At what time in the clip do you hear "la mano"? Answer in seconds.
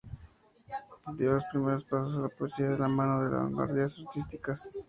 2.79-3.23